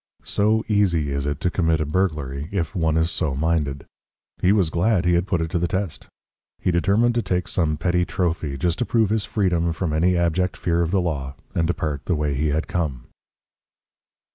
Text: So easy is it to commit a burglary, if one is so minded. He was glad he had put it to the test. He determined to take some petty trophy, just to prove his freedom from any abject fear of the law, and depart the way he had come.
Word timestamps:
So 0.25 0.65
easy 0.67 1.11
is 1.11 1.27
it 1.27 1.39
to 1.41 1.51
commit 1.51 1.79
a 1.79 1.85
burglary, 1.85 2.49
if 2.51 2.73
one 2.75 2.97
is 2.97 3.11
so 3.11 3.35
minded. 3.35 3.85
He 4.41 4.51
was 4.51 4.71
glad 4.71 5.05
he 5.05 5.13
had 5.13 5.27
put 5.27 5.41
it 5.41 5.51
to 5.51 5.59
the 5.59 5.67
test. 5.67 6.07
He 6.59 6.71
determined 6.71 7.13
to 7.13 7.21
take 7.21 7.47
some 7.47 7.77
petty 7.77 8.03
trophy, 8.03 8.57
just 8.57 8.79
to 8.79 8.85
prove 8.87 9.11
his 9.11 9.25
freedom 9.25 9.71
from 9.73 9.93
any 9.93 10.17
abject 10.17 10.57
fear 10.57 10.81
of 10.81 10.89
the 10.89 11.01
law, 11.01 11.35
and 11.53 11.67
depart 11.67 12.05
the 12.05 12.15
way 12.15 12.33
he 12.33 12.47
had 12.47 12.65
come. 12.67 13.09